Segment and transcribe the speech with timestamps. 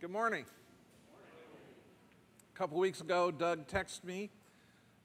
[0.00, 0.44] Good morning.
[2.54, 4.30] A couple weeks ago, Doug texted me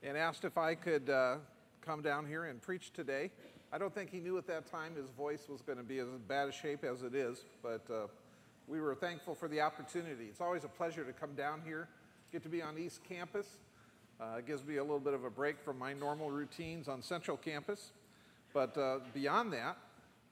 [0.04, 1.38] and asked if I could uh,
[1.82, 3.32] come down here and preach today.
[3.72, 6.06] I don't think he knew at that time his voice was going to be as
[6.28, 8.06] bad a shape as it is, but uh,
[8.68, 10.26] we were thankful for the opportunity.
[10.26, 11.88] It's always a pleasure to come down here,
[12.32, 13.48] get to be on East Campus.
[14.22, 17.02] Uh, it gives me a little bit of a break from my normal routines on
[17.02, 17.94] Central Campus.
[18.54, 19.76] But uh, beyond that,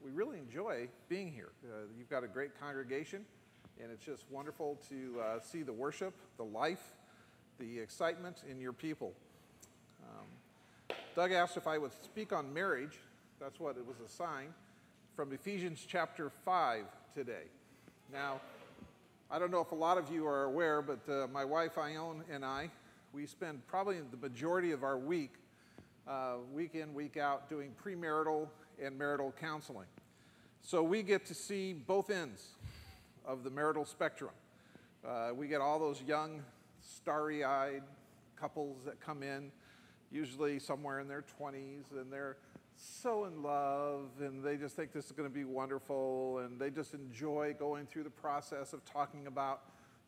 [0.04, 1.50] we really enjoy being here.
[1.64, 3.24] Uh, you've got a great congregation,
[3.80, 6.82] and it's just wonderful to uh, see the worship, the life,
[7.58, 9.12] the excitement in your people.
[10.02, 12.98] Um, Doug asked if I would speak on marriage.
[13.40, 14.52] That's what it was assigned
[15.14, 17.44] from Ephesians chapter 5 today.
[18.12, 18.40] Now,
[19.30, 22.22] I don't know if a lot of you are aware, but uh, my wife Ione
[22.30, 22.70] and I,
[23.12, 25.34] we spend probably the majority of our week,
[26.08, 28.48] uh, week in, week out, doing premarital
[28.82, 29.86] and marital counseling.
[30.62, 32.46] So we get to see both ends
[33.24, 34.32] of the marital spectrum.
[35.06, 36.42] Uh, we get all those young,
[36.80, 37.82] starry eyed
[38.36, 39.50] couples that come in,
[40.10, 42.36] usually somewhere in their 20s, and they're
[42.76, 46.70] so in love and they just think this is going to be wonderful and they
[46.70, 49.60] just enjoy going through the process of talking about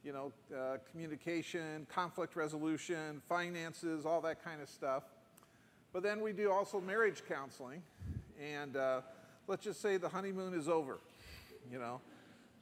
[0.03, 5.05] you know uh, communication conflict resolution finances all that kind of stuff
[5.93, 7.83] but then we do also marriage counseling
[8.41, 9.01] and uh,
[9.47, 10.99] let's just say the honeymoon is over.
[11.71, 12.01] You know,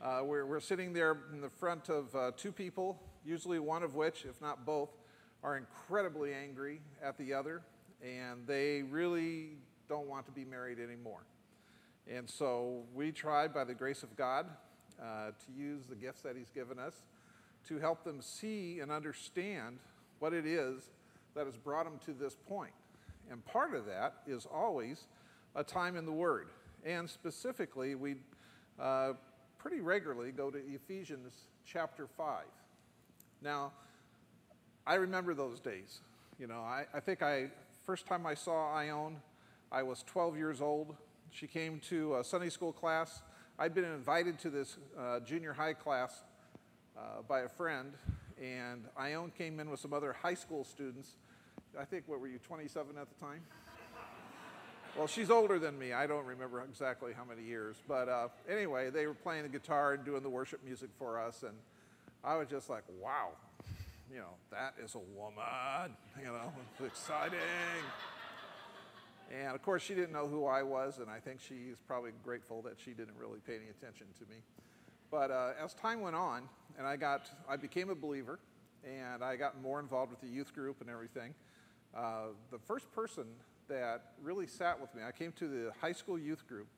[0.02, 3.94] uh, we're, we're sitting there in the front of uh, two people, usually one of
[3.94, 4.90] which, if not both,
[5.44, 7.62] are incredibly angry at the other,
[8.02, 9.50] and they really
[9.88, 11.22] don't want to be married anymore.
[12.12, 14.46] And so we try, by the grace of God,
[15.00, 16.94] uh, to use the gifts that He's given us
[17.68, 19.78] to help them see and understand
[20.18, 20.90] what it is
[21.36, 22.72] that has brought them to this point.
[23.30, 25.06] And part of that is always
[25.54, 26.48] a time in the Word.
[26.84, 28.16] And specifically, we
[28.80, 29.12] uh,
[29.62, 31.32] pretty regularly go to Ephesians
[31.64, 32.42] chapter 5.
[33.40, 33.72] Now,
[34.84, 36.00] I remember those days.
[36.40, 37.48] You know, I, I think I,
[37.86, 39.18] first time I saw Ione,
[39.70, 40.96] I was 12 years old.
[41.30, 43.22] She came to a Sunday school class.
[43.56, 46.24] I'd been invited to this uh, junior high class
[46.98, 47.92] uh, by a friend,
[48.42, 51.10] and Ione came in with some other high school students.
[51.78, 53.42] I think, what were you, 27 at the time?
[54.96, 55.94] Well, she's older than me.
[55.94, 57.76] I don't remember exactly how many years.
[57.88, 61.42] But uh, anyway, they were playing the guitar and doing the worship music for us.
[61.44, 61.54] And
[62.22, 63.30] I was just like, wow,
[64.12, 65.96] you know, that is a woman.
[66.18, 67.38] You know, it's exciting.
[69.30, 70.98] And of course, she didn't know who I was.
[70.98, 74.42] And I think she's probably grateful that she didn't really pay any attention to me.
[75.10, 76.42] But uh, as time went on,
[76.76, 78.38] and I got, I became a believer,
[78.84, 81.32] and I got more involved with the youth group and everything.
[81.96, 83.24] Uh, the first person
[83.72, 85.02] that really sat with me.
[85.06, 86.68] I came to the high school youth group,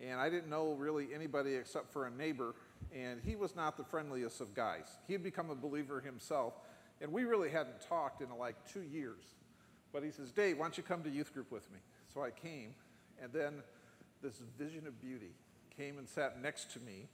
[0.00, 2.54] and I didn't know really anybody except for a neighbor,
[2.94, 4.98] and he was not the friendliest of guys.
[5.08, 6.54] He had become a believer himself,
[7.00, 9.24] and we really hadn't talked in like two years.
[9.92, 11.78] But he says, Dave, why don't you come to youth group with me?
[12.14, 12.74] So I came,
[13.20, 13.54] and then
[14.22, 15.32] this vision of beauty
[15.76, 17.08] came and sat next to me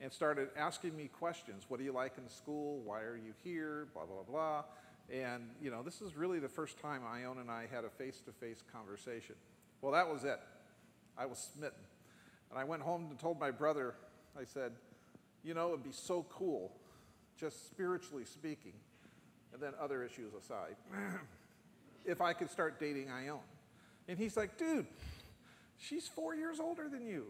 [0.00, 1.64] and started asking me questions.
[1.68, 2.80] What do you like in school?
[2.82, 3.88] Why are you here?
[3.92, 4.64] Blah, blah, blah.
[5.12, 8.20] And, you know, this is really the first time Ione and I had a face
[8.26, 9.34] to face conversation.
[9.82, 10.40] Well, that was it.
[11.18, 11.78] I was smitten.
[12.50, 13.94] And I went home and told my brother,
[14.38, 14.72] I said,
[15.42, 16.72] you know, it'd be so cool,
[17.38, 18.72] just spiritually speaking,
[19.52, 20.76] and then other issues aside,
[22.04, 23.40] if I could start dating Ione.
[24.08, 24.86] And he's like, dude,
[25.78, 27.26] she's four years older than you.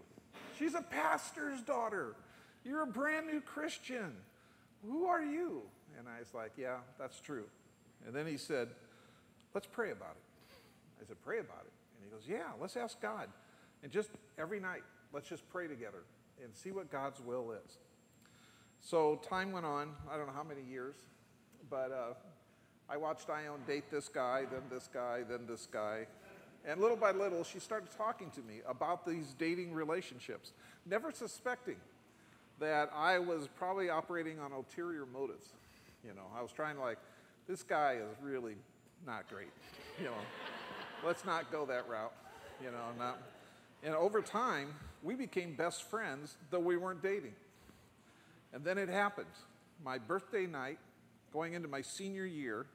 [0.58, 2.14] She's a pastor's daughter.
[2.64, 4.12] You're a brand new Christian.
[4.86, 5.62] Who are you?
[5.98, 7.44] And I was like, yeah, that's true.
[8.06, 8.68] And then he said,
[9.54, 11.02] Let's pray about it.
[11.02, 11.72] I said, Pray about it.
[11.96, 13.28] And he goes, Yeah, let's ask God.
[13.82, 16.02] And just every night, let's just pray together
[16.42, 17.78] and see what God's will is.
[18.80, 20.96] So time went on, I don't know how many years,
[21.68, 22.14] but uh,
[22.88, 26.06] I watched Ione date this guy, then this guy, then this guy.
[26.66, 30.52] And little by little, she started talking to me about these dating relationships,
[30.86, 31.76] never suspecting
[32.58, 35.48] that I was probably operating on ulterior motives.
[36.04, 36.98] You know, I was trying to like
[37.50, 38.54] this guy is really
[39.04, 39.50] not great.
[39.98, 40.14] You know,
[41.04, 42.12] let's not go that route.
[42.62, 43.18] You know, not.
[43.82, 44.68] And over time,
[45.02, 47.34] we became best friends, though we weren't dating.
[48.52, 49.26] And then it happened.
[49.84, 50.78] My birthday night,
[51.32, 52.66] going into my senior year,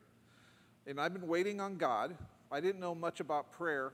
[0.86, 2.13] and I've been waiting on God.
[2.51, 3.94] I didn't know much about prayer.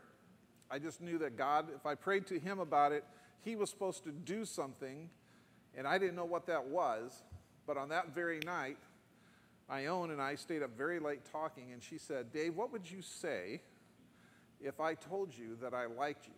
[0.72, 3.04] I just knew that God, if I prayed to Him about it,
[3.46, 5.12] He was supposed to do something,
[5.78, 7.22] and I didn't know what that was.
[7.68, 8.78] But on that very night,
[9.70, 13.02] Ione and I stayed up very late talking, and she said, Dave, what would you
[13.02, 13.62] say
[14.60, 16.34] if I told you that I liked you?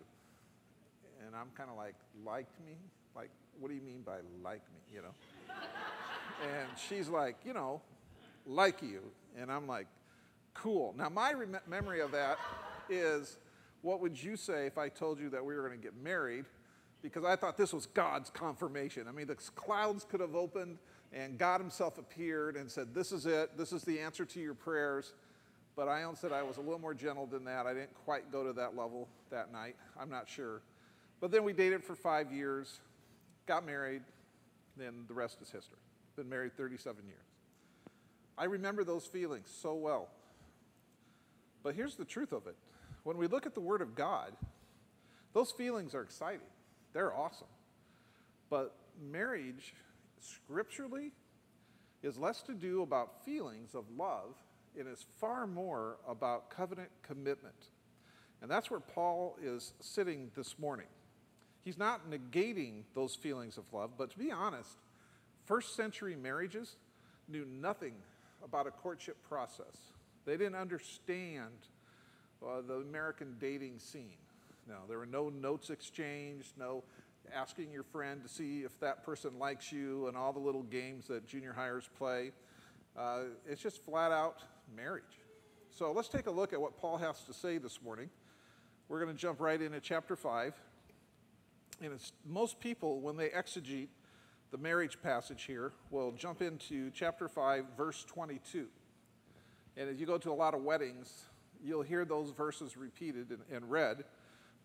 [1.25, 2.75] And I'm kind of like, liked me?
[3.15, 3.29] Like,
[3.59, 5.13] what do you mean by like me, you know?
[6.41, 7.81] And she's like, you know,
[8.45, 9.01] like you.
[9.37, 9.87] And I'm like,
[10.53, 10.93] cool.
[10.97, 12.37] Now, my rem- memory of that
[12.89, 13.37] is
[13.81, 16.45] what would you say if I told you that we were going to get married?
[17.01, 19.07] Because I thought this was God's confirmation.
[19.07, 20.77] I mean, the clouds could have opened
[21.13, 23.57] and God Himself appeared and said, This is it.
[23.57, 25.13] This is the answer to your prayers.
[25.75, 27.65] But I said I was a little more gentle than that.
[27.65, 29.75] I didn't quite go to that level that night.
[29.99, 30.61] I'm not sure.
[31.19, 32.79] But then we dated for five years,
[33.47, 34.03] got married,
[34.77, 35.77] then the rest is history.
[36.15, 37.17] Been married 37 years.
[38.37, 40.09] I remember those feelings so well.
[41.63, 42.55] But here's the truth of it
[43.03, 44.33] when we look at the Word of God,
[45.33, 46.41] those feelings are exciting,
[46.93, 47.47] they're awesome.
[48.49, 49.73] But marriage,
[50.23, 51.11] scripturally,
[52.01, 54.35] is less to do about feelings of love
[54.77, 57.69] and is far more about covenant commitment.
[58.41, 60.87] And that's where Paul is sitting this morning.
[61.63, 64.77] He's not negating those feelings of love, but to be honest,
[65.45, 66.75] first century marriages
[67.29, 67.93] knew nothing
[68.43, 69.93] about a courtship process.
[70.25, 71.53] They didn't understand
[72.45, 74.17] uh, the American dating scene.
[74.67, 76.83] No, there were no notes exchanged, no
[77.33, 81.07] asking your friend to see if that person likes you, and all the little games
[81.07, 82.31] that junior hires play.
[82.97, 84.39] Uh, it's just flat out
[84.75, 85.03] marriage.
[85.71, 88.09] So let's take a look at what Paul has to say this morning.
[88.87, 90.53] We're going to jump right into chapter 5.
[91.81, 93.87] And it's most people, when they exegete
[94.51, 98.67] the marriage passage here, will jump into chapter 5, verse 22.
[99.75, 101.23] And as you go to a lot of weddings,
[101.63, 104.03] you'll hear those verses repeated and, and read.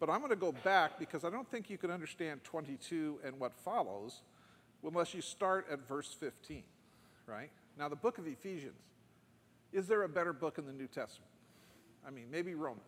[0.00, 3.38] But I'm going to go back because I don't think you can understand 22 and
[3.38, 4.22] what follows
[4.84, 6.62] unless you start at verse 15,
[7.26, 7.50] right?
[7.76, 8.80] Now, the book of Ephesians,
[9.72, 11.30] is there a better book in the New Testament?
[12.06, 12.84] I mean, maybe Romans.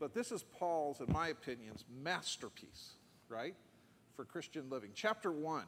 [0.00, 2.94] But this is Paul's, in my opinion, masterpiece,
[3.28, 3.54] right,
[4.14, 4.90] for Christian living.
[4.94, 5.64] Chapter 1,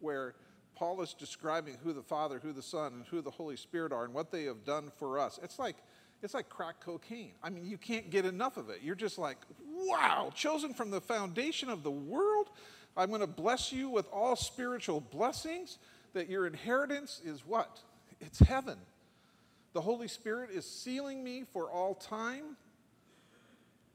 [0.00, 0.34] where
[0.74, 4.04] Paul is describing who the Father, who the Son, and who the Holy Spirit are
[4.04, 5.38] and what they have done for us.
[5.42, 5.76] It's like
[6.22, 7.32] it's like crack cocaine.
[7.42, 8.80] I mean, you can't get enough of it.
[8.82, 9.38] You're just like,
[9.86, 12.48] wow, chosen from the foundation of the world.
[12.96, 15.78] I'm going to bless you with all spiritual blessings,
[16.12, 17.80] that your inheritance is what?
[18.20, 18.78] It's heaven.
[19.72, 22.56] The Holy Spirit is sealing me for all time.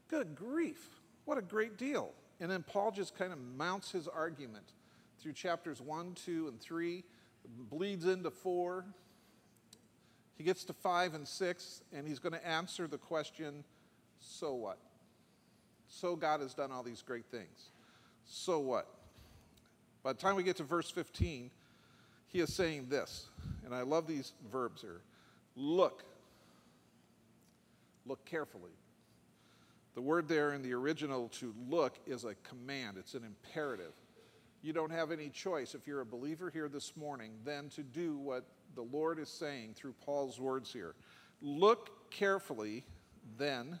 [0.08, 0.88] Good grief.
[1.24, 2.12] What a great deal.
[2.40, 4.72] And then Paul just kind of mounts his argument
[5.20, 7.04] through chapters 1, 2, and 3,
[7.70, 8.84] bleeds into 4,
[10.36, 13.64] he gets to five and six, and he's going to answer the question
[14.20, 14.78] so what?
[15.88, 17.70] So God has done all these great things.
[18.24, 18.88] So what?
[20.02, 21.50] By the time we get to verse 15,
[22.26, 23.26] he is saying this,
[23.64, 25.00] and I love these verbs here
[25.56, 26.04] look.
[28.04, 28.70] Look carefully.
[29.94, 33.94] The word there in the original to look is a command, it's an imperative.
[34.62, 38.18] You don't have any choice if you're a believer here this morning then to do
[38.18, 38.44] what
[38.74, 40.94] the Lord is saying through Paul's words here.
[41.40, 42.84] Look carefully
[43.38, 43.80] then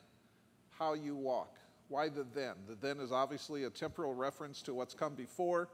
[0.78, 1.56] how you walk.
[1.88, 2.54] Why the then?
[2.68, 5.68] The then is obviously a temporal reference to what's come before,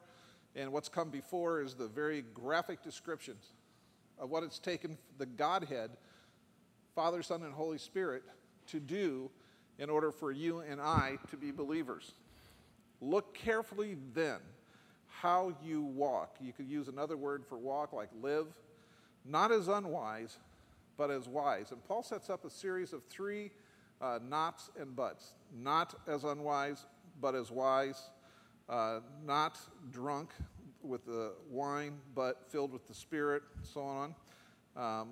[0.55, 3.53] and what's come before is the very graphic descriptions
[4.19, 5.91] of what it's taken the Godhead,
[6.95, 8.23] Father, Son, and Holy Spirit,
[8.67, 9.31] to do
[9.79, 12.15] in order for you and I to be believers.
[13.01, 14.39] Look carefully then
[15.09, 16.37] how you walk.
[16.41, 18.47] You could use another word for walk like live
[19.25, 20.39] not as unwise,
[20.97, 21.71] but as wise.
[21.71, 23.51] And Paul sets up a series of three
[24.03, 25.33] uh, nots and buts.
[25.55, 26.85] Not as unwise,
[27.21, 28.11] but as wise.
[28.69, 29.59] Uh, not
[29.91, 30.31] drunk
[30.83, 34.15] with the wine, but filled with the Spirit, so on.
[34.77, 35.11] Um,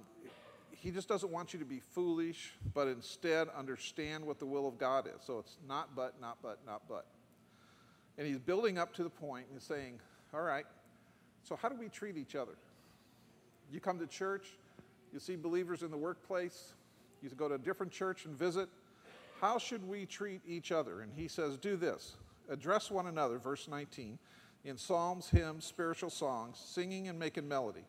[0.71, 4.79] he just doesn't want you to be foolish, but instead understand what the will of
[4.79, 5.23] God is.
[5.25, 7.07] So it's not but, not but, not but.
[8.17, 10.01] And he's building up to the point and saying,
[10.33, 10.65] all right,
[11.43, 12.55] so how do we treat each other?
[13.71, 14.49] You come to church,
[15.13, 16.73] you see believers in the workplace,
[17.23, 18.69] you go to a different church and visit.
[19.41, 21.01] How should we treat each other?
[21.01, 22.17] And he says, Do this
[22.51, 24.19] address one another, verse 19,
[24.65, 27.85] in psalms, hymns, spiritual songs, singing and making melody.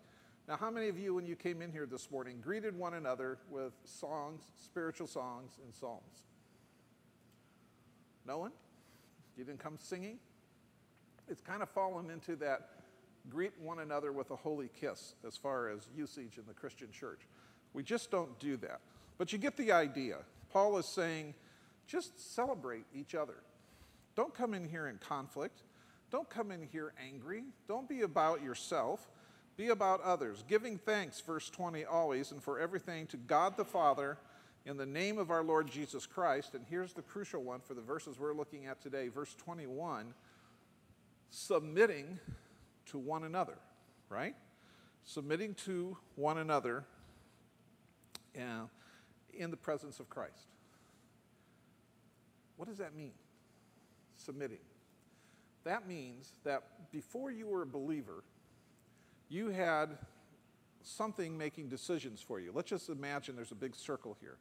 [0.47, 3.37] Now, how many of you, when you came in here this morning, greeted one another
[3.49, 6.23] with songs, spiritual songs, and psalms?
[8.25, 8.51] No one?
[9.37, 10.19] You didn't come singing?
[11.27, 12.69] It's kind of fallen into that
[13.29, 17.21] greet one another with a holy kiss as far as usage in the Christian church.
[17.73, 18.81] We just don't do that.
[19.17, 20.17] But you get the idea.
[20.51, 21.33] Paul is saying,
[21.91, 23.35] just celebrate each other.
[24.15, 25.63] Don't come in here in conflict.
[26.11, 27.43] Don't come in here angry.
[27.67, 29.09] Don't be about yourself.
[29.57, 30.43] Be about others.
[30.47, 34.17] Giving thanks, verse 20, always and for everything to God the Father
[34.65, 36.55] in the name of our Lord Jesus Christ.
[36.55, 40.13] And here's the crucial one for the verses we're looking at today, verse 21
[41.33, 42.19] submitting
[42.85, 43.57] to one another,
[44.09, 44.35] right?
[45.03, 46.85] submitting to one another
[48.37, 48.65] uh,
[49.33, 50.47] in the presence of Christ.
[52.61, 53.13] What does that mean?
[54.17, 54.59] Submitting.
[55.63, 58.23] That means that before you were a believer,
[59.29, 59.97] you had
[60.83, 62.51] something making decisions for you.
[62.53, 64.37] Let's just imagine there's a big circle here,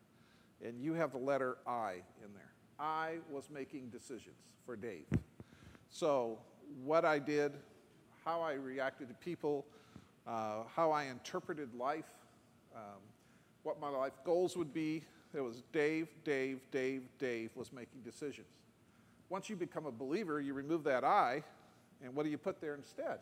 [0.62, 2.53] and you have the letter I in there.
[2.79, 4.37] I was making decisions
[4.67, 5.07] for Dave.
[5.89, 6.41] So,
[6.85, 7.53] what I did,
[8.23, 9.65] how I reacted to people,
[10.27, 12.12] uh, how I interpreted life,
[12.77, 13.00] um,
[13.62, 15.05] what my life goals would be.
[15.35, 18.49] It was Dave, Dave, Dave, Dave was making decisions.
[19.29, 21.45] Once you become a believer, you remove that I,
[22.03, 23.19] and what do you put there instead?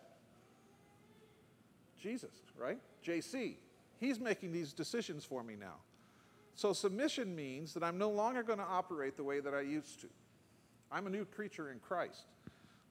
[2.01, 2.79] Jesus, right?
[3.05, 3.57] JC.
[3.99, 5.75] He's making these decisions for me now.
[6.55, 10.01] So submission means that I'm no longer going to operate the way that I used
[10.01, 10.09] to.
[10.91, 12.25] I'm a new creature in Christ.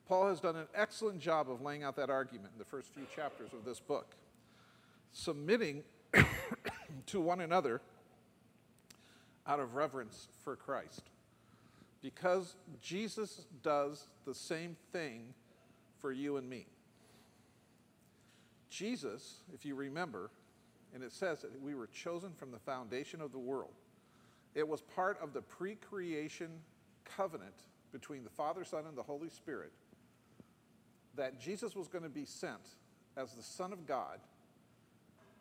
[0.06, 3.04] Paul has done an excellent job of laying out that argument in the first few
[3.14, 4.14] chapters of this book.
[5.12, 5.82] Submitting
[7.06, 7.80] to one another
[9.48, 11.02] out of reverence for Christ.
[12.02, 15.34] Because Jesus does the same thing
[15.98, 16.66] for you and me.
[18.70, 20.30] Jesus, if you remember,
[20.94, 23.72] and it says that we were chosen from the foundation of the world.
[24.54, 26.50] It was part of the pre creation
[27.04, 27.54] covenant
[27.92, 29.72] between the Father, Son, and the Holy Spirit
[31.16, 32.76] that Jesus was going to be sent
[33.16, 34.20] as the Son of God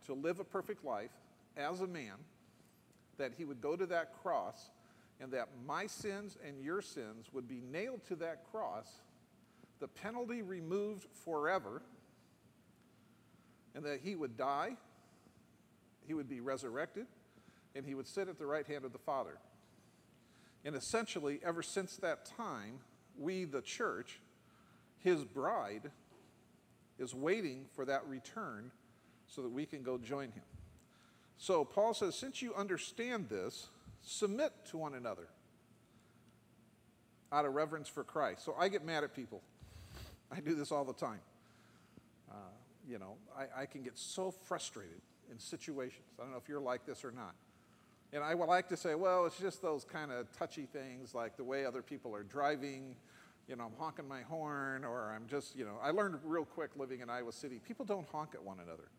[0.07, 1.11] to live a perfect life
[1.55, 2.15] as a man,
[3.17, 4.69] that he would go to that cross,
[5.19, 8.87] and that my sins and your sins would be nailed to that cross,
[9.79, 11.81] the penalty removed forever,
[13.75, 14.75] and that he would die,
[16.07, 17.05] he would be resurrected,
[17.75, 19.37] and he would sit at the right hand of the Father.
[20.65, 22.79] And essentially, ever since that time,
[23.17, 24.19] we, the church,
[24.99, 25.91] his bride,
[26.99, 28.71] is waiting for that return
[29.27, 30.43] so that we can go join him.
[31.37, 33.67] So Paul says, since you understand this,
[34.01, 35.27] submit to one another
[37.31, 38.43] out of reverence for Christ.
[38.43, 39.41] So I get mad at people.
[40.31, 41.19] I do this all the time.
[42.29, 42.35] Uh,
[42.87, 45.01] you know, I, I, can get so frustrated
[45.31, 46.03] in situations.
[46.19, 47.35] I don't know if you're like this or not.
[48.13, 51.35] And I would like to say, well, it's just those kind of touchy things like
[51.37, 52.95] the way other people are driving.
[53.47, 56.71] You know, I'm honking my horn, or I'm just, you know, I learned real quick
[56.75, 58.89] living in Iowa City, people don't honk at one another.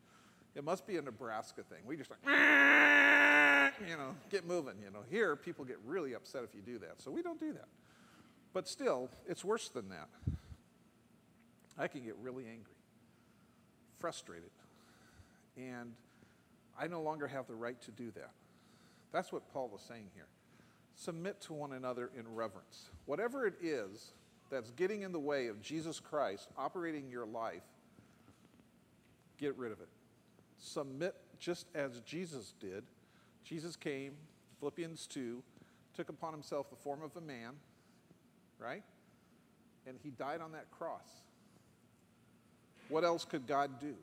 [0.59, 1.79] It must be a Nebraska thing.
[1.87, 2.19] We just like,
[3.88, 4.75] you know, get moving.
[4.85, 7.00] You know, here people get really upset if you do that.
[7.00, 7.69] So we don't do that.
[8.53, 10.09] But still, it's worse than that.
[11.79, 12.75] I can get really angry,
[14.00, 14.50] frustrated,
[15.57, 15.93] and
[16.77, 18.33] I no longer have the right to do that.
[19.12, 20.27] That's what Paul was saying here.
[20.97, 22.91] Submit to one another in reverence.
[23.07, 24.11] Whatever it is
[24.50, 27.62] that's getting in the way of Jesus Christ operating your life,
[29.38, 29.88] get rid of it
[30.59, 32.85] submit just as Jesus did.
[33.45, 34.12] Jesus came,
[34.61, 35.43] Philippians 2,
[35.95, 37.53] took upon himself the form of a man,
[38.59, 38.83] right?
[39.87, 41.23] And he died on that cross.
[42.88, 43.95] What else could God do?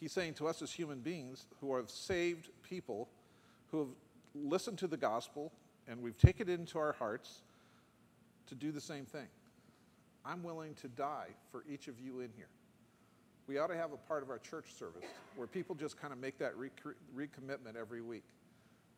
[0.00, 3.08] He's saying to us as human beings who are saved people
[3.70, 3.88] who have
[4.34, 5.52] listened to the gospel
[5.88, 7.42] and we've taken it into our hearts
[8.46, 9.26] to do the same thing.
[10.24, 12.48] I'm willing to die for each of you in here
[13.48, 16.20] we ought to have a part of our church service where people just kind of
[16.20, 16.52] make that
[17.16, 18.24] recommitment every week.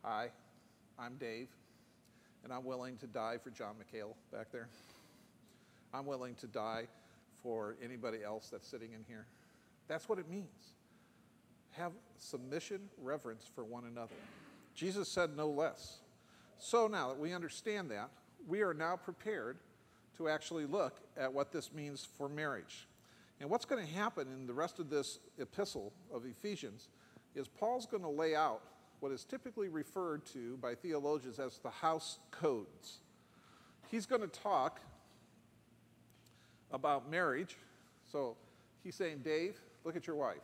[0.02, 0.30] Hi,
[0.98, 1.48] I'm Dave,
[2.42, 4.68] and I'm willing to die for John McHale back there.
[5.94, 6.88] I'm willing to die
[7.42, 9.24] for anybody else that's sitting in here.
[9.86, 10.74] That's what it means.
[11.72, 14.16] Have submission, reverence for one another.
[14.74, 15.98] Jesus said no less.
[16.58, 18.10] So now that we understand that,
[18.48, 19.58] we are now prepared
[20.16, 22.88] to actually look at what this means for marriage.
[23.40, 26.88] And what's going to happen in the rest of this epistle of Ephesians
[27.34, 28.60] is Paul's going to lay out
[29.00, 32.98] what is typically referred to by theologians as the house codes.
[33.90, 34.80] He's going to talk
[36.70, 37.56] about marriage.
[38.12, 38.36] So
[38.84, 40.36] he's saying, Dave, look at your wife.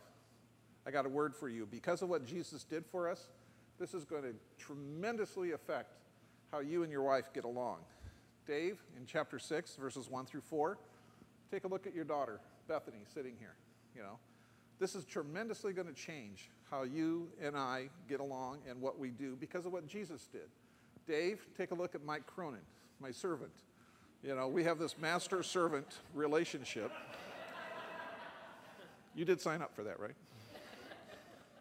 [0.87, 1.67] I got a word for you.
[1.69, 3.29] Because of what Jesus did for us,
[3.79, 5.93] this is going to tremendously affect
[6.51, 7.77] how you and your wife get along.
[8.47, 10.79] Dave, in chapter 6, verses 1 through 4,
[11.51, 12.39] take a look at your daughter.
[12.67, 13.55] Bethany sitting here.
[13.95, 14.19] You know,
[14.79, 19.09] this is tremendously going to change how you and I get along and what we
[19.09, 20.49] do because of what Jesus did.
[21.07, 22.61] Dave, take a look at Mike Cronin,
[22.99, 23.51] my servant.
[24.23, 26.91] You know, we have this master servant relationship.
[29.15, 30.15] You did sign up for that, right?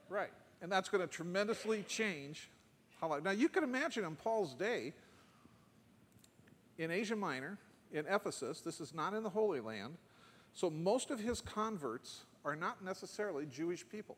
[0.09, 0.31] Right.
[0.61, 2.49] And that's going to tremendously change
[3.01, 3.23] how life.
[3.23, 4.93] Now, you can imagine in Paul's day,
[6.79, 7.59] in Asia Minor,
[7.93, 9.97] in Ephesus, this is not in the Holy Land,
[10.57, 14.17] so most of his converts are not necessarily Jewish people.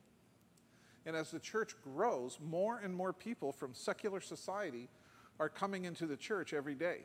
[1.04, 4.88] And as the church grows, more and more people from secular society
[5.40, 6.98] are coming into the church every day.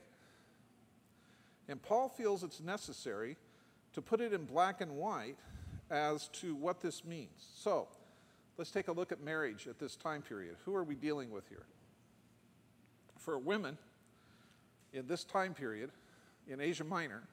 [1.68, 3.36] And Paul feels it's necessary
[3.94, 5.38] to put it in black and white
[5.90, 7.48] as to what this means.
[7.56, 7.88] So,
[8.60, 10.58] let's take a look at marriage at this time period.
[10.66, 11.66] Who are we dealing with here?
[13.18, 13.80] For women,
[14.94, 15.90] in this time period,
[16.48, 17.24] in Asia Minor,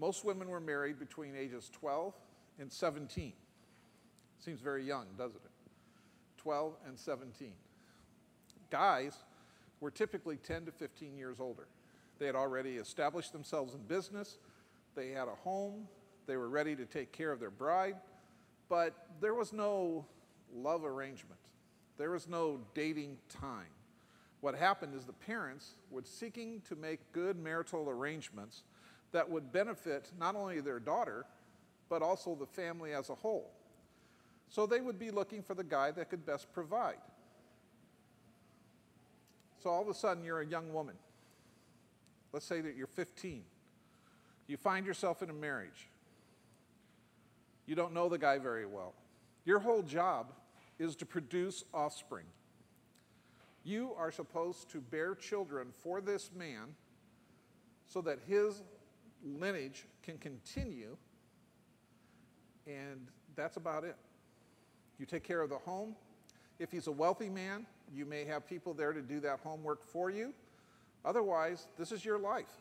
[0.00, 2.14] most women were married between ages 12
[2.58, 3.34] and 17.
[4.38, 5.50] Seems very young, doesn't it?
[6.38, 7.52] 12 and 17.
[8.70, 9.14] Guys
[9.80, 11.66] were typically 10 to 15 years older.
[12.18, 14.38] They had already established themselves in business,
[14.94, 15.86] they had a home,
[16.26, 17.96] they were ready to take care of their bride,
[18.68, 20.06] but there was no
[20.54, 21.40] love arrangement.
[21.98, 23.66] There was no dating time.
[24.40, 28.62] What happened is the parents were seeking to make good marital arrangements
[29.12, 31.26] that would benefit not only their daughter,
[31.88, 33.50] but also the family as a whole.
[34.48, 36.98] So they would be looking for the guy that could best provide.
[39.62, 40.96] So all of a sudden, you're a young woman.
[42.32, 43.42] Let's say that you're 15.
[44.46, 45.88] You find yourself in a marriage.
[47.66, 48.94] You don't know the guy very well.
[49.44, 50.32] Your whole job
[50.78, 52.26] is to produce offspring.
[53.62, 56.74] You are supposed to bear children for this man
[57.86, 58.62] so that his
[59.24, 60.96] lineage can continue,
[62.66, 63.96] and that's about it.
[64.98, 65.94] You take care of the home.
[66.58, 70.10] If he's a wealthy man, you may have people there to do that homework for
[70.10, 70.32] you.
[71.04, 72.52] Otherwise, this is your life.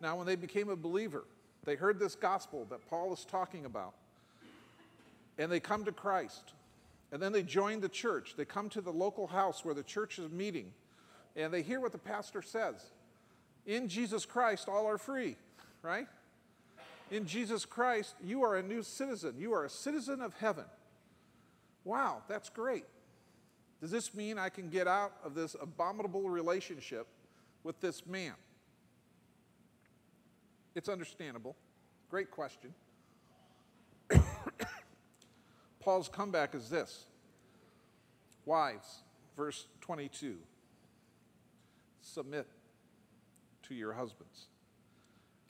[0.00, 1.24] Now, when they became a believer,
[1.64, 3.94] they heard this gospel that Paul is talking about,
[5.38, 6.52] and they come to Christ.
[7.12, 8.34] And then they join the church.
[8.36, 10.72] They come to the local house where the church is meeting,
[11.36, 12.84] and they hear what the pastor says.
[13.66, 15.36] In Jesus Christ, all are free,
[15.82, 16.06] right?
[17.10, 19.34] In Jesus Christ, you are a new citizen.
[19.38, 20.64] You are a citizen of heaven.
[21.84, 22.84] Wow, that's great.
[23.80, 27.06] Does this mean I can get out of this abominable relationship
[27.62, 28.32] with this man?
[30.74, 31.56] It's understandable.
[32.10, 32.74] Great question.
[35.80, 37.04] Paul's comeback is this
[38.44, 39.02] Wives,
[39.36, 40.36] verse 22,
[42.00, 42.46] submit
[43.68, 44.46] to your husbands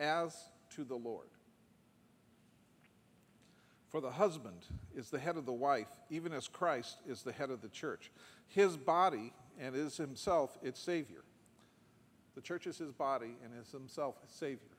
[0.01, 0.37] as
[0.71, 1.29] to the Lord.
[3.89, 7.51] For the husband is the head of the wife, even as Christ is the head
[7.51, 8.11] of the church,
[8.49, 11.25] his body and is himself its Savior.
[12.35, 14.77] The church is his body and is himself his Savior.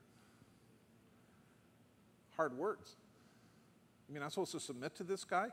[2.36, 2.96] Hard words.
[4.08, 5.48] I mean, I'm supposed to submit to this guy?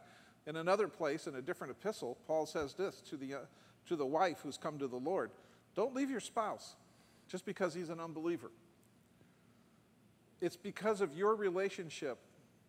[0.45, 3.39] In another place, in a different epistle, Paul says this to the, uh,
[3.87, 5.31] to the wife who's come to the Lord
[5.75, 6.75] Don't leave your spouse
[7.27, 8.51] just because he's an unbeliever.
[10.41, 12.19] It's because of your relationship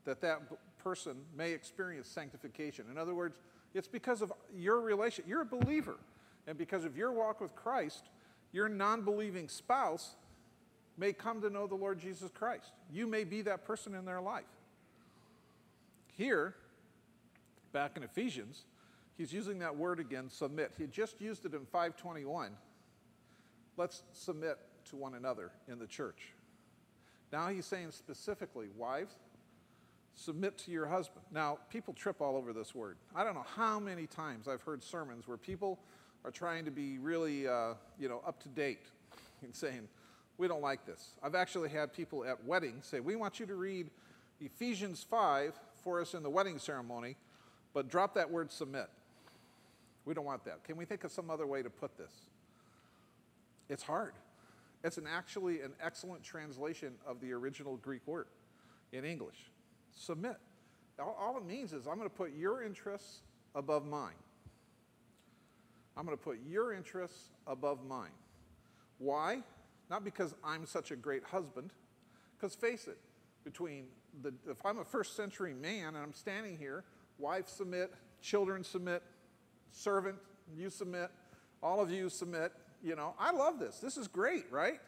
[0.04, 0.40] that that
[0.78, 2.86] person may experience sanctification.
[2.90, 3.38] In other words,
[3.74, 5.24] it's because of your relation.
[5.26, 5.96] You're a believer.
[6.46, 8.08] And because of your walk with Christ,
[8.52, 10.14] your non believing spouse
[10.96, 12.72] may come to know the Lord Jesus Christ.
[12.90, 14.44] You may be that person in their life.
[16.16, 16.54] Here,
[17.72, 18.64] back in Ephesians,
[19.18, 20.72] he's using that word again, submit.
[20.78, 22.52] He just used it in 521.
[23.76, 24.58] Let's submit
[24.90, 26.32] to one another in the church.
[27.32, 29.14] Now he's saying specifically, wives,
[30.14, 31.24] submit to your husband.
[31.30, 32.96] Now, people trip all over this word.
[33.14, 35.78] I don't know how many times I've heard sermons where people
[36.24, 38.86] are trying to be really, uh, you know, up to date
[39.42, 39.88] and saying,
[40.38, 41.14] we don't like this.
[41.22, 43.90] I've actually had people at weddings say, we want you to read
[44.40, 47.16] Ephesians 5 for us in the wedding ceremony,
[47.72, 48.88] but drop that word submit.
[50.04, 50.64] We don't want that.
[50.64, 52.12] Can we think of some other way to put this?
[53.68, 54.14] It's hard.
[54.84, 58.26] It's an actually an excellent translation of the original Greek word
[58.92, 59.50] in English
[59.96, 60.36] submit.
[60.98, 63.22] All, all it means is I'm going to put your interests
[63.54, 64.14] above mine.
[65.96, 68.10] I'm going to put your interests above mine.
[68.98, 69.42] Why?
[69.90, 71.70] Not because I'm such a great husband,
[72.36, 72.98] because face it,
[73.44, 73.86] between
[74.22, 76.84] the, if I'm a first century man and I'm standing here,
[77.18, 79.02] wife submit, children submit,
[79.70, 80.16] servant,
[80.54, 81.10] you submit,
[81.62, 82.52] all of you submit,
[82.86, 83.78] you know, I love this.
[83.80, 84.80] This is great, right?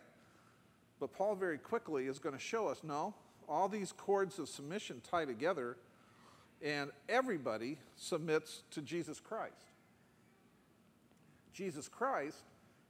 [1.00, 3.12] But Paul very quickly is going to show us no,
[3.48, 5.76] all these cords of submission tie together,
[6.62, 9.54] and everybody submits to Jesus Christ.
[11.52, 12.36] Jesus Christ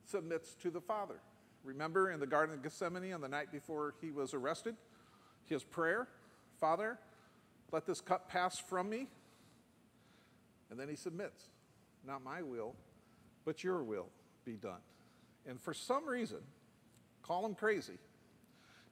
[0.04, 1.20] submits to the Father.
[1.64, 4.76] Remember in the Garden of Gethsemane on the night before he was arrested?
[5.46, 6.06] His prayer,
[6.60, 6.98] Father,
[7.72, 9.06] let this cup pass from me.
[10.70, 11.44] And then he submits.
[12.06, 12.74] Not my will,
[13.46, 14.08] but your will
[14.44, 14.80] be done.
[15.48, 16.38] And for some reason,
[17.22, 17.98] call him crazy,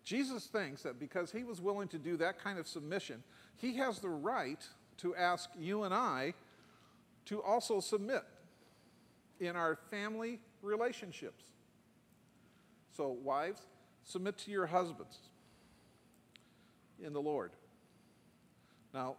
[0.02, 3.22] Jesus thinks that because he was willing to do that kind of submission,
[3.56, 4.64] he has the right
[4.98, 6.32] to ask you and I
[7.26, 8.22] to also submit
[9.38, 11.44] in our family relationships.
[12.96, 13.60] So, wives,
[14.04, 15.18] submit to your husbands
[17.04, 17.50] in the Lord.
[18.94, 19.16] Now,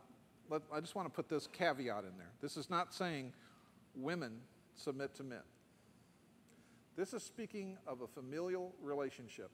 [0.50, 2.32] let, I just want to put this caveat in there.
[2.42, 3.34] This is not saying
[3.96, 4.40] women
[4.76, 5.44] submit to men.
[6.98, 9.52] This is speaking of a familial relationship.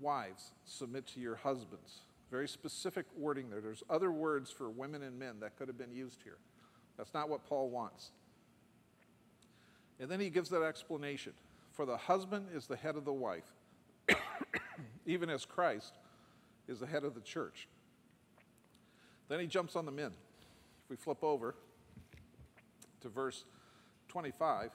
[0.00, 2.00] Wives, submit to your husbands.
[2.30, 3.60] Very specific wording there.
[3.60, 6.38] There's other words for women and men that could have been used here.
[6.96, 8.12] That's not what Paul wants.
[10.00, 11.34] And then he gives that explanation.
[11.72, 13.52] For the husband is the head of the wife,
[15.06, 15.98] even as Christ
[16.66, 17.68] is the head of the church.
[19.28, 20.12] Then he jumps on the men.
[20.84, 21.54] If we flip over
[23.02, 23.44] to verse
[24.08, 24.70] 25.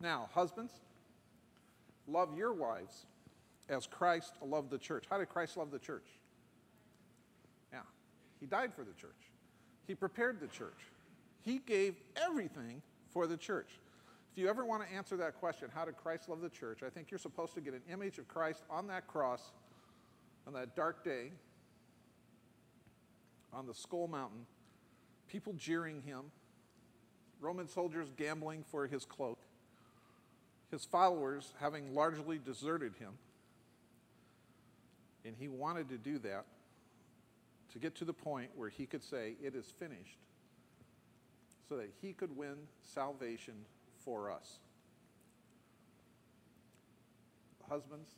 [0.00, 0.72] Now, husbands,
[2.06, 3.06] love your wives
[3.68, 5.04] as Christ loved the church.
[5.08, 6.06] How did Christ love the church?
[7.72, 7.80] Yeah,
[8.40, 9.30] he died for the church,
[9.86, 10.80] he prepared the church,
[11.42, 13.68] he gave everything for the church.
[14.32, 16.82] If you ever want to answer that question, how did Christ love the church?
[16.84, 19.52] I think you're supposed to get an image of Christ on that cross
[20.46, 21.32] on that dark day
[23.52, 24.46] on the Skull Mountain,
[25.28, 26.20] people jeering him,
[27.40, 29.38] Roman soldiers gambling for his cloak,
[30.70, 33.12] his followers having largely deserted him.
[35.24, 36.44] And he wanted to do that
[37.72, 40.18] to get to the point where he could say, It is finished,
[41.68, 43.54] so that he could win salvation
[44.04, 44.58] for us.
[47.68, 48.10] Husbands,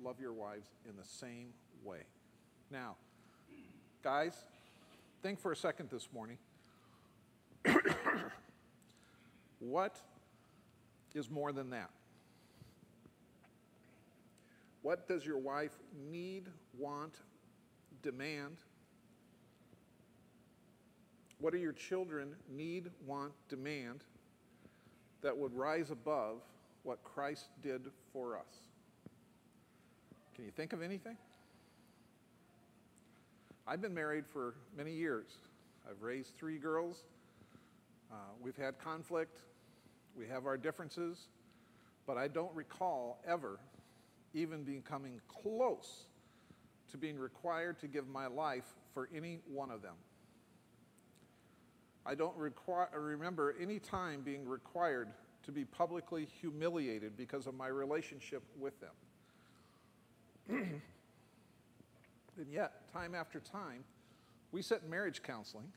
[0.00, 1.48] love your wives in the same
[1.84, 2.02] way.
[2.70, 2.96] Now,
[4.02, 4.34] guys,
[5.22, 6.38] think for a second this morning.
[9.58, 9.98] what
[11.14, 11.90] is more than that?
[14.82, 15.72] What does your wife
[16.10, 17.14] need, want,
[18.02, 18.58] demand?
[21.38, 24.04] What do your children need, want, demand
[25.22, 26.42] that would rise above
[26.82, 28.68] what Christ did for us?
[30.34, 31.16] Can you think of anything?
[33.66, 35.38] I've been married for many years.
[35.88, 37.04] I've raised three girls.
[38.12, 39.40] Uh, we've had conflict.
[40.16, 41.28] We have our differences.
[42.06, 43.58] But I don't recall ever
[44.34, 46.04] even becoming close
[46.90, 49.94] to being required to give my life for any one of them.
[52.06, 55.08] I don't require, remember any time being required
[55.44, 58.90] to be publicly humiliated because of my relationship with them.
[62.38, 63.84] and yet, time after time,
[64.52, 65.72] we sit in marriage counseling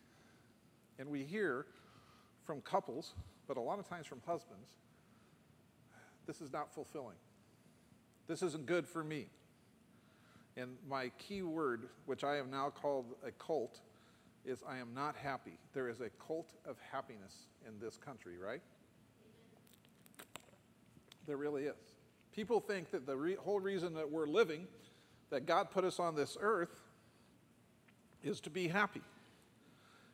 [0.99, 1.65] and we hear
[2.45, 3.13] from couples,
[3.47, 4.69] but a lot of times from husbands,
[6.25, 7.15] this is not fulfilling.
[8.27, 9.27] This isn't good for me.
[10.57, 13.79] And my key word, which I have now called a cult,
[14.43, 15.59] is I am not happy.
[15.73, 18.61] There is a cult of happiness in this country, right?
[21.27, 21.75] There really is.
[22.33, 24.67] People think that the re- whole reason that we're living,
[25.29, 26.81] that God put us on this earth,
[28.23, 29.01] is to be happy.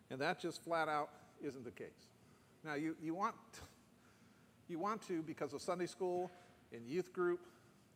[0.09, 1.09] And that just flat out
[1.43, 2.12] isn't the case.
[2.65, 3.36] Now, you, you, want,
[4.69, 6.32] you want to, because of Sunday school
[6.71, 7.41] and youth group,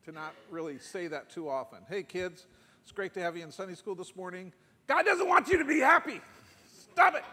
[0.04, 1.80] to not really say that too often.
[1.90, 2.46] Hey, kids,
[2.84, 4.52] it's great to have you in Sunday school this morning.
[4.86, 6.20] God doesn't want you to be happy.
[6.92, 7.24] Stop it.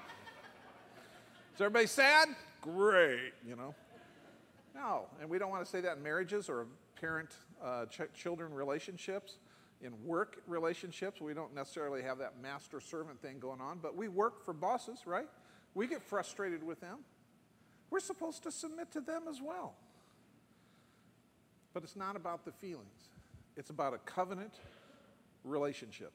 [1.54, 2.28] Is everybody sad?
[2.60, 3.74] Great, you know.
[4.74, 6.66] No, and we don't want to say that in marriages or
[7.00, 7.30] parent
[7.62, 9.38] uh, ch- children relationships.
[9.82, 14.08] In work relationships, we don't necessarily have that master servant thing going on, but we
[14.08, 15.28] work for bosses, right?
[15.74, 16.98] We get frustrated with them.
[17.94, 19.76] We're supposed to submit to them as well.
[21.72, 23.10] But it's not about the feelings,
[23.56, 24.54] it's about a covenant
[25.44, 26.10] relationship.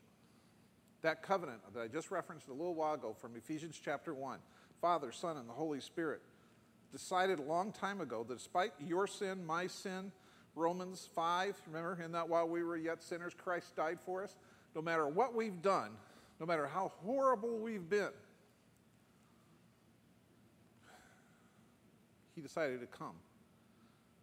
[1.03, 4.39] That covenant that I just referenced a little while ago from Ephesians chapter 1
[4.81, 6.19] Father, Son, and the Holy Spirit
[6.91, 10.11] decided a long time ago that despite your sin, my sin,
[10.55, 14.35] Romans 5, remember, in that while we were yet sinners, Christ died for us.
[14.75, 15.91] No matter what we've done,
[16.41, 18.11] no matter how horrible we've been,
[22.39, 23.15] He decided to come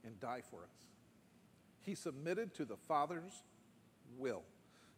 [0.02, 0.86] and die for us.
[1.82, 3.42] He submitted to the Father's
[4.16, 4.42] will.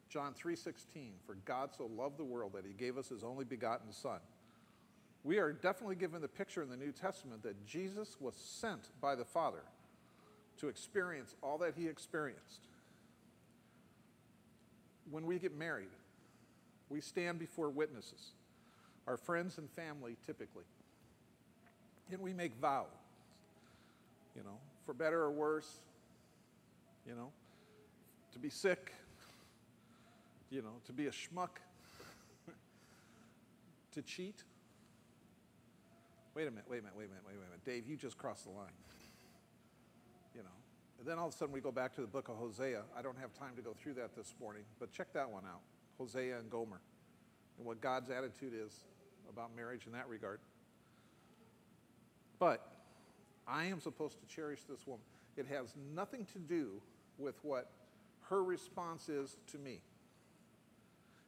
[0.09, 3.92] John 3:16 For God so loved the world that he gave us his only begotten
[3.92, 4.20] son
[5.24, 9.14] we are definitely given the picture in the New Testament that Jesus was sent by
[9.14, 9.62] the Father
[10.59, 12.68] to experience all that he experienced.
[15.11, 15.88] When we get married,
[16.88, 18.33] we stand before witnesses,
[19.07, 20.64] our friends and family typically,
[22.11, 22.87] and we make vows,
[24.38, 25.81] you know, for better or worse,
[27.05, 27.33] you know,
[28.33, 28.94] to be sick,
[30.48, 31.59] you know, to be a schmuck,
[33.92, 34.44] to cheat.
[36.37, 37.64] Wait a minute, wait a minute, wait a minute, wait a minute.
[37.64, 38.68] Dave, you just crossed the line.
[40.37, 40.48] You know.
[41.01, 42.83] And then all of a sudden we go back to the book of Hosea.
[42.96, 45.62] I don't have time to go through that this morning, but check that one out
[45.98, 46.81] Hosea and Gomer,
[47.57, 48.72] and what God's attitude is
[49.29, 50.38] about marriage in that regard.
[52.38, 52.78] But
[53.49, 55.05] I am supposed to cherish this woman.
[55.37, 56.83] It has nothing to do
[57.19, 57.71] with what
[58.29, 59.81] her response is to me.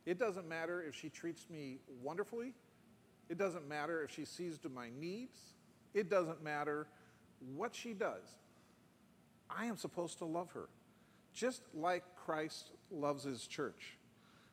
[0.07, 2.53] It doesn't matter if she treats me wonderfully.
[3.29, 5.39] It doesn't matter if she sees to my needs.
[5.95, 6.87] It doesn't matter
[7.57, 8.37] what she does.
[9.49, 10.69] I am supposed to love her,
[11.33, 13.97] just like Christ loves his church.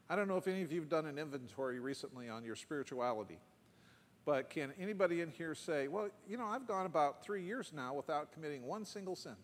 [0.10, 3.40] I don't know if any of you have done an inventory recently on your spirituality,
[4.28, 7.94] but can anybody in here say, well, you know, I've gone about three years now
[7.94, 9.38] without committing one single sin?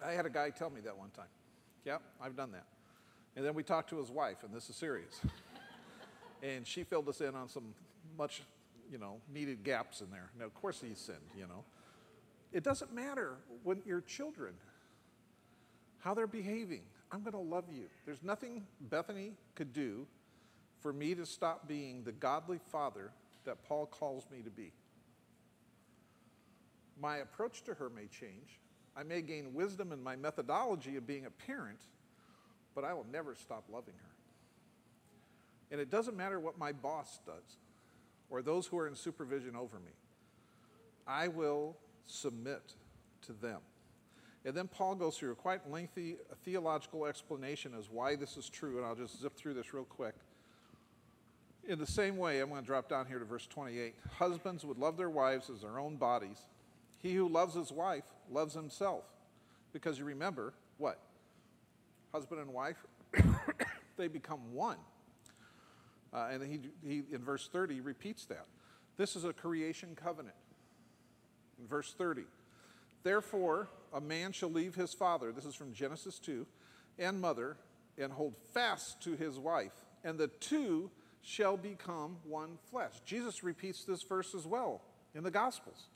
[0.06, 1.26] I had a guy tell me that one time.
[1.84, 2.66] Yep, I've done that.
[3.34, 5.20] And then we talked to his wife, and this is serious.
[6.44, 7.74] and she filled us in on some
[8.16, 8.42] much,
[8.88, 10.30] you know, needed gaps in there.
[10.38, 11.64] Now, of course, he sinned, you know.
[12.52, 14.54] It doesn't matter when your children,
[15.98, 16.82] how they're behaving.
[17.10, 17.86] I'm going to love you.
[18.06, 20.06] There's nothing Bethany could do
[20.80, 23.12] for me to stop being the godly father
[23.44, 24.72] that Paul calls me to be.
[27.00, 28.60] My approach to her may change.
[28.96, 31.80] I may gain wisdom in my methodology of being a parent,
[32.74, 34.10] but I will never stop loving her.
[35.70, 37.58] And it doesn't matter what my boss does
[38.28, 39.92] or those who are in supervision over me.
[41.06, 42.74] I will submit
[43.22, 43.60] to them.
[44.44, 48.78] And then Paul goes through a quite lengthy theological explanation as why this is true,
[48.78, 50.14] and I'll just zip through this real quick.
[51.68, 53.94] In the same way, I'm going to drop down here to verse 28.
[54.18, 56.46] Husbands would love their wives as their own bodies.
[56.98, 59.04] He who loves his wife loves himself.
[59.72, 60.98] Because you remember, what?
[62.12, 62.76] Husband and wife,
[63.96, 64.78] they become one.
[66.12, 68.46] Uh, and he, he, in verse 30, repeats that.
[68.96, 70.34] This is a creation covenant.
[71.60, 72.22] In verse 30,
[73.02, 76.46] therefore, a man shall leave his father, this is from Genesis 2,
[76.98, 77.56] and mother,
[77.98, 80.90] and hold fast to his wife, and the two
[81.22, 82.92] shall become one flesh.
[83.04, 84.80] Jesus repeats this verse as well
[85.14, 85.88] in the Gospels.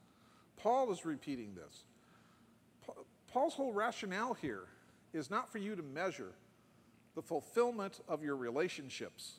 [0.57, 1.85] Paul is repeating this.
[3.33, 4.65] Paul's whole rationale here
[5.13, 6.33] is not for you to measure
[7.15, 9.39] the fulfillment of your relationships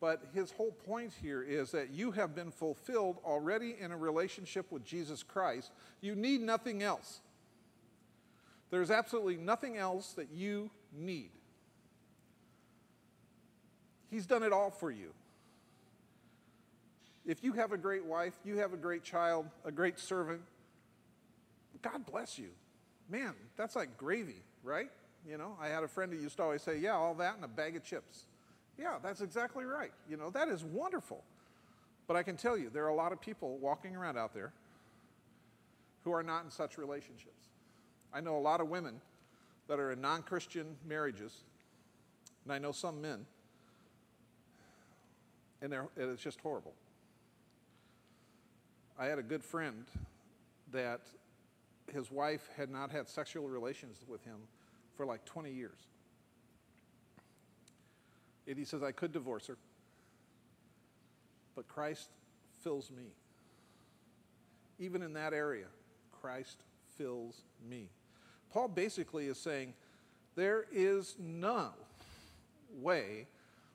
[0.00, 4.72] but his whole point here is that you have been fulfilled already in a relationship
[4.72, 5.70] with Jesus Christ.
[6.00, 7.20] You need nothing else.
[8.70, 11.30] There's absolutely nothing else that you need.
[14.10, 15.12] He's done it all for you.
[17.26, 20.40] If you have a great wife, you have a great child, a great servant,
[21.82, 22.48] God bless you.
[23.08, 24.90] Man, that's like gravy, right?
[25.28, 27.44] You know, I had a friend who used to always say, Yeah, all that and
[27.44, 28.26] a bag of chips.
[28.78, 29.92] Yeah, that's exactly right.
[30.08, 31.22] You know, that is wonderful.
[32.06, 34.52] But I can tell you, there are a lot of people walking around out there
[36.02, 37.48] who are not in such relationships.
[38.12, 39.00] I know a lot of women
[39.68, 41.32] that are in non Christian marriages,
[42.44, 43.26] and I know some men,
[45.62, 46.74] and it's just horrible.
[48.98, 49.84] I had a good friend
[50.72, 51.00] that
[51.92, 54.36] his wife had not had sexual relations with him
[54.96, 55.78] for like 20 years.
[58.46, 59.56] And he says, I could divorce her,
[61.54, 62.08] but Christ
[62.62, 63.12] fills me.
[64.78, 65.66] Even in that area,
[66.20, 66.58] Christ
[66.96, 67.88] fills me.
[68.50, 69.74] Paul basically is saying,
[70.36, 71.70] there is no
[72.78, 73.26] way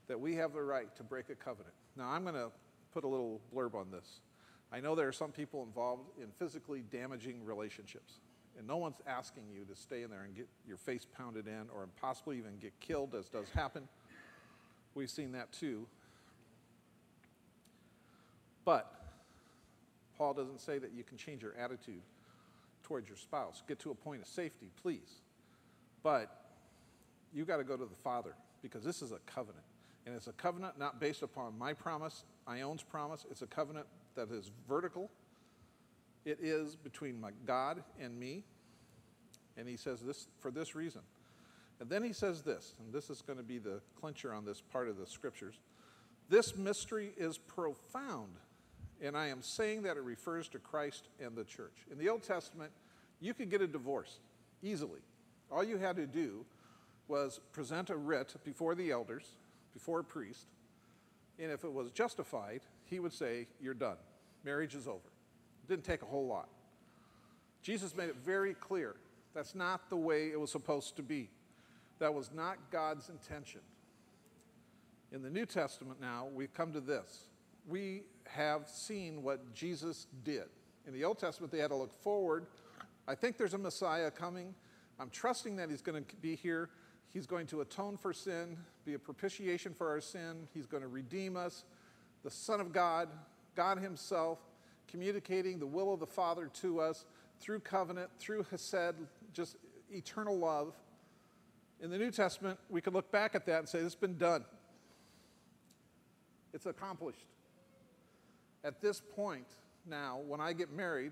[0.07, 1.73] that we have the right to break a covenant.
[1.97, 2.51] Now, I'm going to
[2.93, 4.21] put a little blurb on this.
[4.71, 8.19] I know there are some people involved in physically damaging relationships,
[8.57, 11.67] and no one's asking you to stay in there and get your face pounded in
[11.73, 13.87] or possibly even get killed, as does happen.
[14.95, 15.87] We've seen that too.
[18.63, 18.91] But
[20.17, 22.01] Paul doesn't say that you can change your attitude
[22.83, 23.61] towards your spouse.
[23.67, 25.21] Get to a point of safety, please.
[26.01, 26.31] But
[27.33, 29.65] you got to go to the Father because this is a covenant.
[30.05, 33.25] And it's a covenant not based upon my promise, Ione's promise.
[33.31, 35.09] It's a covenant that is vertical.
[36.25, 38.43] It is between my God and me.
[39.57, 41.01] And he says this for this reason
[41.79, 44.61] and then he says this, and this is going to be the clincher on this
[44.61, 45.55] part of the scriptures.
[46.29, 48.33] This mystery is profound,
[49.01, 51.85] and I am saying that it refers to Christ and the church.
[51.91, 52.71] In the Old Testament,
[53.19, 54.19] you could get a divorce
[54.63, 55.01] easily.
[55.51, 56.45] All you had to do
[57.07, 59.25] was present a writ before the elders,
[59.75, 60.47] before a priest,
[61.37, 63.97] and if it was justified, he would say, You're done.
[64.43, 65.11] Marriage is over.
[65.63, 66.49] It didn't take a whole lot.
[67.61, 68.95] Jesus made it very clear
[69.33, 71.29] that's not the way it was supposed to be.
[71.99, 73.61] That was not God's intention.
[75.11, 77.25] In the New Testament now, we've come to this.
[77.67, 80.45] We have seen what Jesus did.
[80.87, 82.47] In the Old Testament, they had to look forward.
[83.07, 84.53] I think there's a Messiah coming.
[84.99, 86.69] I'm trusting that he's going to be here.
[87.13, 90.47] He's going to atone for sin, be a propitiation for our sin.
[90.53, 91.63] He's going to redeem us.
[92.23, 93.09] The Son of God,
[93.55, 94.39] God Himself,
[94.87, 97.05] communicating the will of the Father to us
[97.39, 98.95] through covenant, through Hesed,
[99.33, 99.57] just
[99.91, 100.73] eternal love.
[101.81, 104.45] In the New Testament, we can look back at that and say, has been done.
[106.53, 107.25] It's accomplished.
[108.63, 109.47] At this point
[109.85, 111.11] now, when I get married,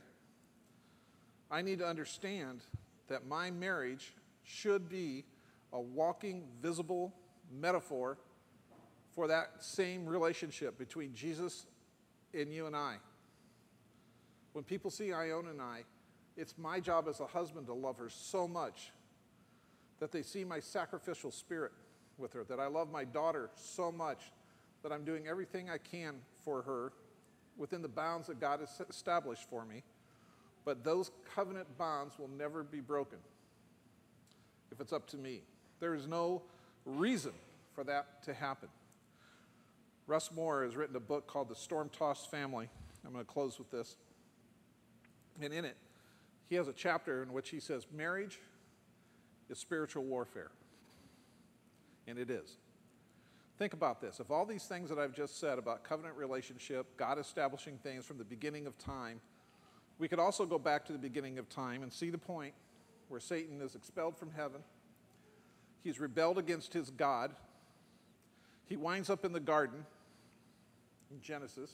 [1.51, 2.62] I need to understand
[3.07, 5.25] that my marriage should be
[5.71, 7.13] a walking, visible
[7.60, 8.18] metaphor
[9.13, 11.66] for that same relationship between Jesus
[12.34, 12.96] and you and I.
[14.54, 15.84] When people see Ione and I,
[16.36, 18.92] it's my job as a husband to love her so much
[20.00, 21.72] that they see my sacrificial spirit
[22.18, 24.32] with her, that I love my daughter so much
[24.82, 26.92] that I'm doing everything I can for her
[27.58, 29.84] within the bounds that God has established for me.
[30.66, 33.20] But those covenant bonds will never be broken
[34.72, 35.42] if it's up to me.
[35.80, 36.42] There is no
[36.86, 37.34] reason
[37.74, 38.69] for that to happen.
[40.08, 42.69] Russ Moore has written a book called The Storm Tossed Family.
[43.06, 43.96] I'm going to close with this.
[45.41, 45.78] And in it,
[46.46, 48.39] he has a chapter in which he says, Marriage
[49.50, 50.52] is spiritual warfare.
[52.08, 52.58] And it is.
[53.58, 54.19] Think about this.
[54.19, 58.17] If all these things that I've just said about covenant relationship, God establishing things from
[58.17, 59.22] the beginning of time,
[60.00, 62.54] we could also go back to the beginning of time and see the point
[63.08, 64.62] where Satan is expelled from heaven.
[65.84, 67.36] He's rebelled against his God.
[68.65, 69.86] He winds up in the garden
[71.12, 71.72] in Genesis.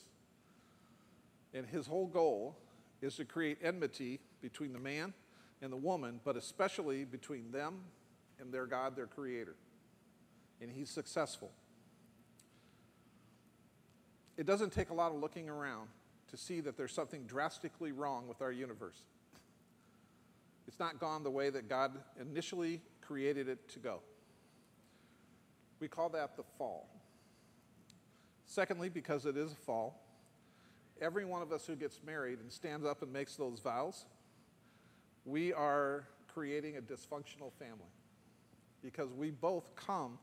[1.54, 2.56] And his whole goal
[3.00, 5.14] is to create enmity between the man
[5.62, 7.80] and the woman, but especially between them
[8.40, 9.54] and their God, their creator.
[10.60, 11.50] And he's successful.
[14.36, 15.88] It doesn't take a lot of looking around
[16.30, 19.02] to see that there's something drastically wrong with our universe.
[20.66, 23.98] It's not gone the way that God initially created it to go.
[25.80, 26.86] We call that the fall.
[28.46, 30.00] Secondly, because it is a fall,
[31.00, 34.04] every one of us who gets married and stands up and makes those vows,
[35.24, 37.90] we are creating a dysfunctional family
[38.80, 40.16] because we both come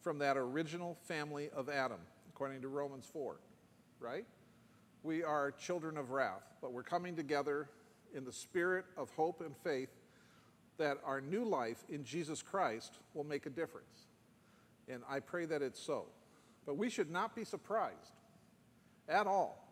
[0.00, 3.36] from that original family of Adam, according to Romans 4,
[4.00, 4.26] right?
[5.04, 7.68] We are children of wrath, but we're coming together
[8.12, 9.90] in the spirit of hope and faith
[10.78, 14.06] that our new life in Jesus Christ will make a difference.
[14.88, 16.06] And I pray that it's so.
[16.66, 18.16] But we should not be surprised
[19.08, 19.68] at all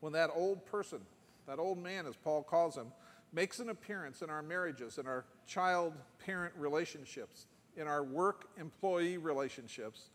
[0.00, 1.00] when that old person,
[1.46, 2.92] that old man, as Paul calls him,
[3.32, 5.92] makes an appearance in our marriages, in our child
[6.24, 7.46] parent relationships,
[7.76, 10.10] in our work employee relationships.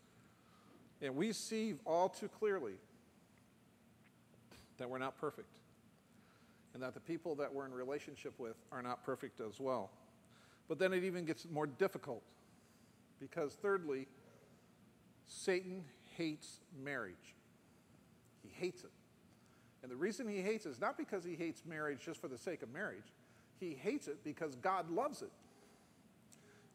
[1.00, 2.74] And we see all too clearly
[4.78, 5.58] that we're not perfect
[6.72, 9.90] and that the people that we're in relationship with are not perfect as well.
[10.68, 12.22] But then it even gets more difficult
[13.20, 14.06] because, thirdly,
[15.26, 15.84] Satan
[16.16, 17.34] hates marriage.
[18.42, 18.90] He hates it.
[19.82, 22.38] And the reason he hates it is not because he hates marriage just for the
[22.38, 23.12] sake of marriage,
[23.60, 25.30] he hates it because God loves it.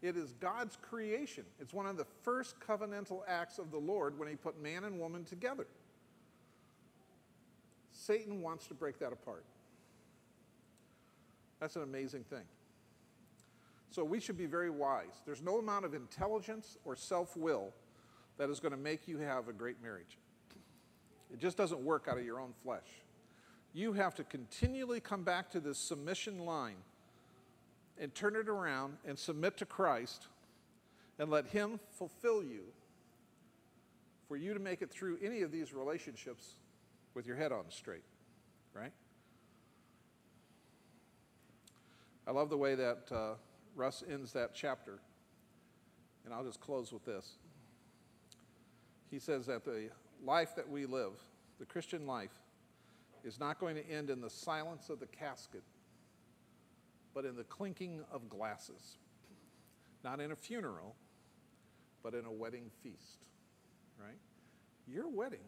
[0.02, 1.43] It is God's creation.
[1.60, 4.99] It's one of the first covenantal acts of the Lord when he put man and
[4.99, 5.67] woman together.
[7.91, 9.43] Satan wants to break that apart.
[11.60, 12.43] That's an amazing thing.
[13.91, 15.21] So we should be very wise.
[15.25, 17.73] There's no amount of intelligence or self will
[18.38, 20.17] that is going to make you have a great marriage.
[21.32, 22.88] It just doesn't work out of your own flesh.
[23.73, 26.78] You have to continually come back to this submission line
[27.99, 30.28] and turn it around and submit to Christ
[31.19, 32.62] and let Him fulfill you
[34.28, 36.56] for you to make it through any of these relationships
[37.13, 38.04] with your head on straight,
[38.73, 38.93] right?
[42.25, 43.33] I love the way that uh,
[43.75, 44.99] Russ ends that chapter,
[46.25, 47.37] and I'll just close with this.
[49.09, 49.89] He says that the
[50.23, 51.13] life that we live,
[51.59, 52.33] the Christian life,
[53.23, 55.63] is not going to end in the silence of the casket,
[57.13, 58.97] but in the clinking of glasses.
[60.03, 60.95] Not in a funeral,
[62.03, 63.25] but in a wedding feast,
[64.01, 64.17] right?
[64.87, 65.39] Your wedding,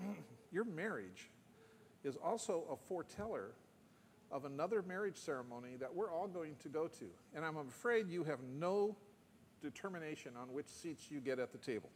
[0.52, 1.30] your marriage,
[2.04, 3.52] is also a foreteller
[4.32, 7.04] of another marriage ceremony that we're all going to go to.
[7.34, 8.96] And I'm afraid you have no
[9.60, 11.90] determination on which seats you get at the table.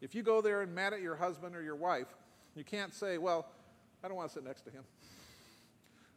[0.00, 2.08] If you go there and mad at your husband or your wife,
[2.56, 3.46] you can't say, Well,
[4.02, 4.82] I don't want to sit next to him.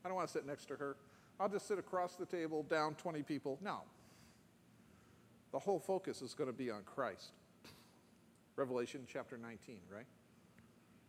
[0.04, 0.98] I don't want to sit next to her.
[1.40, 3.60] I'll just sit across the table, down 20 people.
[3.62, 3.82] No.
[5.52, 7.32] the whole focus is going to be on Christ.
[8.56, 10.06] Revelation chapter 19, right?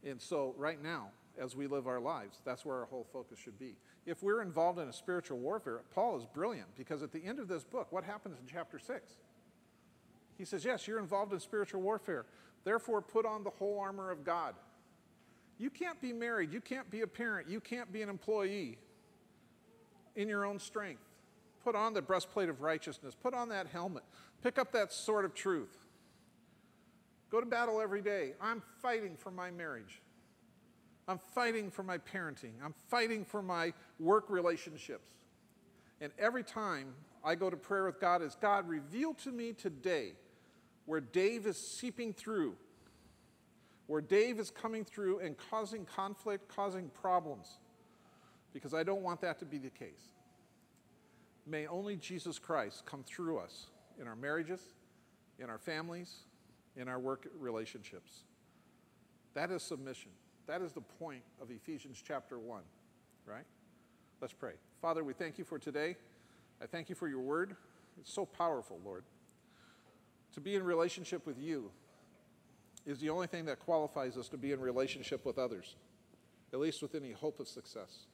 [0.05, 1.09] And so, right now,
[1.41, 3.77] as we live our lives, that's where our whole focus should be.
[4.07, 7.49] If we're involved in a spiritual warfare, Paul is brilliant because at the end of
[7.49, 9.13] this book, what happens in chapter 6?
[10.37, 12.27] He says, Yes, you're involved in spiritual warfare.
[12.65, 14.55] Therefore, put on the whole armor of God.
[15.59, 18.79] You can't be married, you can't be a parent, you can't be an employee
[20.17, 21.03] in your own strength.
[21.63, 24.03] Put on the breastplate of righteousness, put on that helmet,
[24.43, 25.79] pick up that sword of truth.
[27.31, 28.35] Go to battle every day.
[28.41, 30.01] I'm fighting for my marriage.
[31.07, 32.53] I'm fighting for my parenting.
[32.65, 35.13] I'm fighting for my work relationships.
[36.01, 40.13] And every time I go to prayer with God, is God, reveal to me today
[40.87, 42.57] where Dave is seeping through,
[43.87, 47.59] where Dave is coming through and causing conflict, causing problems,
[48.53, 50.13] because I don't want that to be the case.
[51.47, 53.67] May only Jesus Christ come through us
[54.01, 54.61] in our marriages,
[55.39, 56.15] in our families,
[56.77, 58.25] in our work relationships.
[59.35, 60.11] That is submission.
[60.47, 62.63] That is the point of Ephesians chapter 1,
[63.27, 63.45] right?
[64.21, 64.53] Let's pray.
[64.81, 65.97] Father, we thank you for today.
[66.63, 67.57] I thank you for your word.
[67.99, 69.05] It's so powerful, Lord.
[70.35, 71.71] To be in relationship with you
[72.85, 75.77] is the only thing that qualifies us to be in relationship with others,
[76.53, 78.07] at least with any hope of success.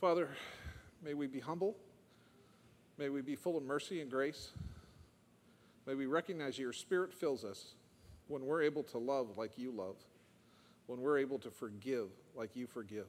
[0.00, 0.28] Father,
[1.04, 1.76] may we be humble.
[2.98, 4.50] May we be full of mercy and grace.
[5.86, 7.74] May we recognize your spirit fills us
[8.28, 9.96] when we're able to love like you love,
[10.86, 13.06] when we're able to forgive like you forgive.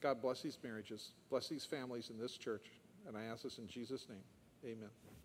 [0.00, 2.66] God bless these marriages, bless these families in this church,
[3.08, 4.22] and I ask this in Jesus' name.
[4.64, 5.15] Amen.